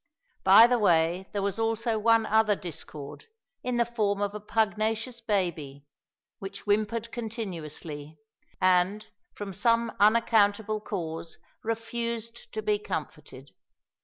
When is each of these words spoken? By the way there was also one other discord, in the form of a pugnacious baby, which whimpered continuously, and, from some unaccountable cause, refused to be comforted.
By 0.43 0.65
the 0.65 0.79
way 0.79 1.27
there 1.31 1.43
was 1.43 1.59
also 1.59 1.99
one 1.99 2.25
other 2.25 2.55
discord, 2.55 3.25
in 3.61 3.77
the 3.77 3.85
form 3.85 4.19
of 4.19 4.33
a 4.33 4.39
pugnacious 4.39 5.21
baby, 5.21 5.85
which 6.39 6.61
whimpered 6.61 7.11
continuously, 7.11 8.17
and, 8.59 9.05
from 9.35 9.53
some 9.53 9.95
unaccountable 9.99 10.79
cause, 10.81 11.37
refused 11.61 12.51
to 12.53 12.63
be 12.63 12.79
comforted. 12.79 13.51